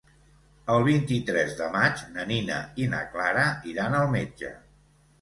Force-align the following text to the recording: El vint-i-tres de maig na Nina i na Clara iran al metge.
El 0.75 0.85
vint-i-tres 0.87 1.53
de 1.61 1.69
maig 1.77 2.03
na 2.17 2.27
Nina 2.33 2.59
i 2.87 2.91
na 2.97 3.05
Clara 3.15 3.47
iran 3.77 4.03
al 4.03 4.15
metge. 4.21 4.57